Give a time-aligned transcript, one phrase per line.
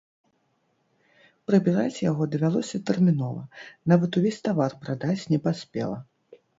[1.49, 3.47] Прыбіраць яго давялося тэрмінова,
[3.95, 5.97] нават увесь тавар прадаць не паспела.